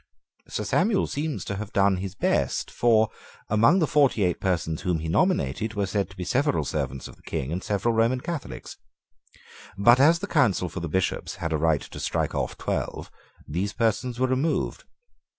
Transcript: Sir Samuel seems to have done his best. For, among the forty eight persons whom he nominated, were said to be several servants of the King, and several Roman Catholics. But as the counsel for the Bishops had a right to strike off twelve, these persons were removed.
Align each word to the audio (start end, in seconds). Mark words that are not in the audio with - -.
Sir 0.47 0.63
Samuel 0.63 1.05
seems 1.05 1.45
to 1.45 1.57
have 1.57 1.73
done 1.73 1.97
his 1.97 2.15
best. 2.15 2.71
For, 2.71 3.09
among 3.49 3.77
the 3.77 3.85
forty 3.85 4.23
eight 4.23 4.39
persons 4.41 4.81
whom 4.81 4.97
he 4.97 5.07
nominated, 5.07 5.75
were 5.75 5.85
said 5.85 6.09
to 6.09 6.17
be 6.17 6.23
several 6.23 6.63
servants 6.65 7.07
of 7.07 7.17
the 7.17 7.21
King, 7.21 7.51
and 7.51 7.63
several 7.63 7.93
Roman 7.93 8.19
Catholics. 8.19 8.77
But 9.77 9.99
as 9.99 10.17
the 10.17 10.25
counsel 10.25 10.69
for 10.69 10.79
the 10.79 10.89
Bishops 10.89 11.35
had 11.35 11.53
a 11.53 11.57
right 11.57 11.81
to 11.81 11.99
strike 11.99 12.33
off 12.33 12.57
twelve, 12.57 13.11
these 13.47 13.73
persons 13.73 14.19
were 14.19 14.25
removed. 14.25 14.85